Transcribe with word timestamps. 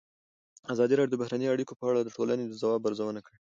ازادي 0.73 0.93
راډیو 0.95 1.13
د 1.13 1.19
بهرنۍ 1.21 1.47
اړیکې 1.49 1.73
په 1.79 1.85
اړه 1.89 1.99
د 2.03 2.09
ټولنې 2.17 2.43
د 2.47 2.53
ځواب 2.61 2.81
ارزونه 2.89 3.19
کړې. 3.25 3.37